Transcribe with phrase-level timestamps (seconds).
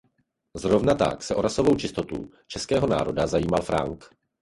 [0.57, 4.05] Zrovna tak se o „rasovou čistotu“ českého národa zajímal Frank.